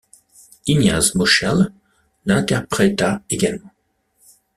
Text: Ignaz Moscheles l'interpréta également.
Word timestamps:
Ignaz 0.65 1.13
Moscheles 1.13 1.71
l'interpréta 2.25 3.21
également. 3.29 3.69